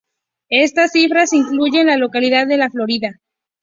Estas 0.49 0.93
cifras 0.93 1.31
incluyen 1.31 1.85
la 1.85 1.95
localidad 1.95 2.47
de 2.47 2.57
La 2.57 2.71
Florida. 2.71 3.19